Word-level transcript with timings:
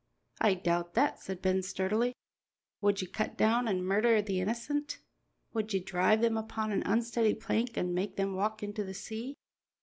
"I 0.39 0.55
doubt 0.55 0.95
that," 0.95 1.19
said 1.19 1.43
Ben 1.43 1.61
sturdily. 1.61 2.15
"Would 2.81 3.03
ye 3.03 3.07
cut 3.07 3.37
down 3.37 3.67
an' 3.67 3.83
murder 3.83 4.19
the 4.19 4.41
innocent? 4.41 4.97
Would 5.53 5.75
ye 5.75 5.79
drive 5.79 6.21
them 6.21 6.37
upon 6.37 6.71
an 6.71 6.81
unsteady 6.87 7.35
plank 7.35 7.77
an' 7.77 7.93
make 7.93 8.15
them 8.15 8.33
walk 8.33 8.63
into 8.63 8.83
the 8.83 8.95
sea? 8.95 9.37